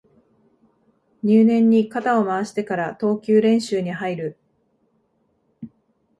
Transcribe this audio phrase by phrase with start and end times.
[1.21, 4.39] 入念に肩を回してから投球練習に入る